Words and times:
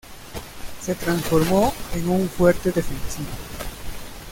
Se 0.81 0.95
transformó 0.95 1.71
en 1.93 2.09
un 2.09 2.27
fuerte 2.27 2.71
defensivo. 2.71 3.29